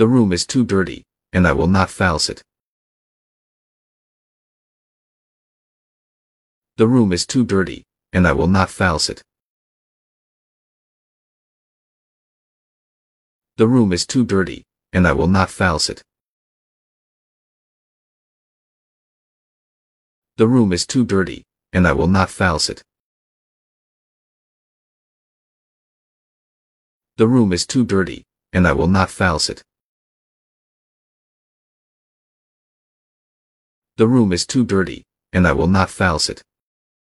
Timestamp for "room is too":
0.08-0.64, 6.88-7.44, 13.68-14.24, 20.48-21.04, 27.28-27.84, 34.06-34.64